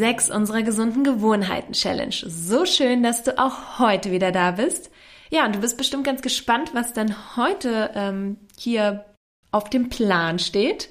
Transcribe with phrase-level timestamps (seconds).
[0.00, 2.14] 6 unserer gesunden Gewohnheiten Challenge.
[2.26, 4.90] So schön, dass du auch heute wieder da bist.
[5.28, 9.04] Ja, und du bist bestimmt ganz gespannt, was dann heute ähm, hier
[9.52, 10.88] auf dem Plan steht.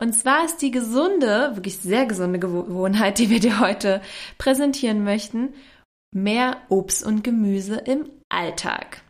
[0.00, 4.00] Und zwar ist die gesunde, wirklich sehr gesunde Gewohnheit, die wir dir heute
[4.38, 5.52] präsentieren möchten,
[6.14, 9.02] mehr Obst und Gemüse im Alltag.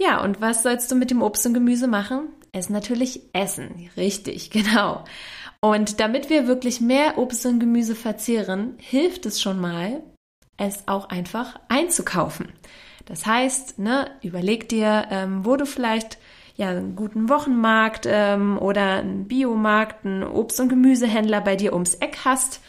[0.00, 2.30] Ja, und was sollst du mit dem Obst und Gemüse machen?
[2.52, 3.90] Es natürlich essen.
[3.98, 5.04] Richtig, genau.
[5.64, 10.02] Und damit wir wirklich mehr Obst und Gemüse verzehren, hilft es schon mal,
[10.56, 12.52] es auch einfach einzukaufen.
[13.06, 16.18] Das heißt, ne, überleg dir, ähm, wo du vielleicht
[16.56, 21.94] ja einen guten Wochenmarkt ähm, oder einen Biomarkt, einen Obst- und Gemüsehändler bei dir ums
[21.94, 22.60] Eck hast,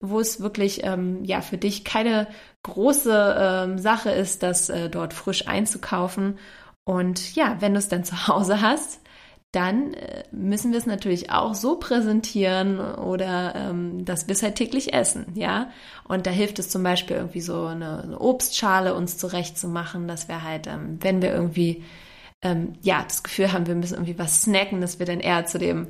[0.00, 2.26] wo es wirklich ähm, ja für dich keine
[2.64, 6.38] große ähm, Sache ist, das äh, dort frisch einzukaufen.
[6.82, 9.00] Und ja, wenn du es dann zu Hause hast,
[9.52, 14.54] dann äh, müssen wir es natürlich auch so präsentieren oder ähm, dass wir es halt
[14.54, 15.70] täglich essen, ja.
[16.06, 20.44] Und da hilft es zum Beispiel irgendwie so eine, eine Obstschale uns zurechtzumachen, dass wir
[20.44, 21.84] halt, ähm, wenn wir irgendwie
[22.42, 25.58] ähm, ja das Gefühl haben, wir müssen irgendwie was snacken, dass wir dann eher zu
[25.58, 25.88] dem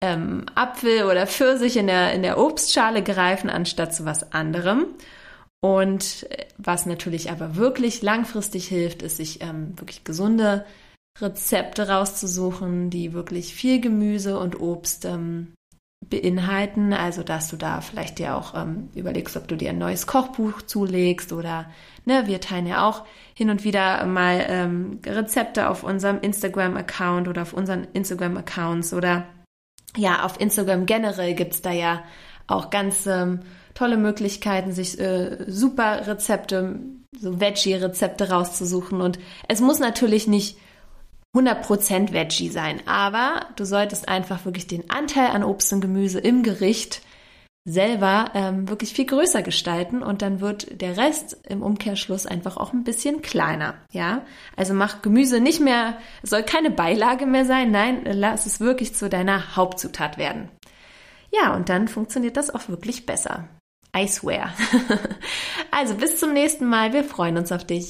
[0.00, 4.86] ähm, Apfel oder Pfirsich in der in der Obstschale greifen anstatt zu was anderem.
[5.60, 10.64] Und äh, was natürlich aber wirklich langfristig hilft, ist sich ähm, wirklich gesunde
[11.20, 15.54] Rezepte rauszusuchen, die wirklich viel Gemüse und Obst ähm,
[16.08, 16.92] beinhalten.
[16.92, 20.62] Also, dass du da vielleicht dir auch ähm, überlegst, ob du dir ein neues Kochbuch
[20.62, 21.70] zulegst oder
[22.04, 23.04] ne, wir teilen ja auch
[23.34, 29.26] hin und wieder mal ähm, Rezepte auf unserem Instagram-Account oder auf unseren Instagram-Accounts oder
[29.96, 32.04] ja, auf Instagram generell gibt's da ja
[32.46, 33.40] auch ganz ähm,
[33.74, 36.80] tolle Möglichkeiten, sich äh, super Rezepte,
[37.18, 39.00] so Veggie-Rezepte rauszusuchen.
[39.00, 40.58] Und es muss natürlich nicht
[41.36, 46.42] 100% Veggie sein, aber du solltest einfach wirklich den Anteil an Obst und Gemüse im
[46.42, 47.02] Gericht
[47.64, 52.72] selber ähm, wirklich viel größer gestalten und dann wird der Rest im Umkehrschluss einfach auch
[52.72, 54.22] ein bisschen kleiner, ja?
[54.56, 59.08] Also mach Gemüse nicht mehr, soll keine Beilage mehr sein, nein, lass es wirklich zu
[59.08, 60.48] deiner Hauptzutat werden.
[61.32, 63.48] Ja, und dann funktioniert das auch wirklich besser.
[63.96, 64.52] I swear.
[65.70, 67.88] also bis zum nächsten Mal, wir freuen uns auf dich.